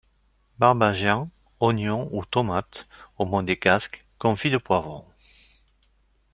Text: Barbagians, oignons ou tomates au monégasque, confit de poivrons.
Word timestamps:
Barbagians, 0.57 1.29
oignons 1.59 2.09
ou 2.11 2.25
tomates 2.25 2.87
au 3.19 3.25
monégasque, 3.27 4.03
confit 4.17 4.49
de 4.49 4.57
poivrons. 4.57 5.05